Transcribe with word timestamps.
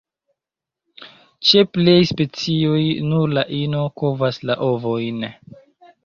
Ĉe 1.49 1.61
plej 1.77 1.93
specioj, 2.11 2.79
nur 3.09 3.35
la 3.39 3.43
ino 3.57 3.83
kovas 4.03 4.39
la 4.51 4.55
ovojn. 4.69 5.21